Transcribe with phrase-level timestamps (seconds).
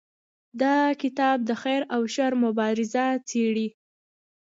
[0.61, 3.67] دا کتاب د خیر او شر مبارزه څیړي.